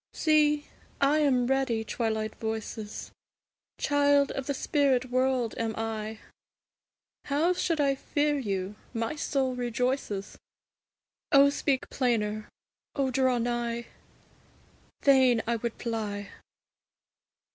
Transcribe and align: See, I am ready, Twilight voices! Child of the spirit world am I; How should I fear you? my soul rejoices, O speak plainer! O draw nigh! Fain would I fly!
See, 0.13 0.65
I 0.99 1.19
am 1.19 1.45
ready, 1.45 1.83
Twilight 1.83 2.33
voices! 2.37 3.11
Child 3.77 4.31
of 4.31 4.47
the 4.47 4.53
spirit 4.55 5.11
world 5.11 5.53
am 5.59 5.75
I; 5.77 6.17
How 7.25 7.53
should 7.53 7.79
I 7.79 7.93
fear 7.93 8.39
you? 8.39 8.73
my 8.95 9.15
soul 9.15 9.53
rejoices, 9.53 10.39
O 11.31 11.51
speak 11.51 11.87
plainer! 11.91 12.49
O 12.95 13.11
draw 13.11 13.37
nigh! 13.37 13.85
Fain 15.03 15.39
would 15.45 15.57
I 15.75 15.83
fly! 15.83 16.31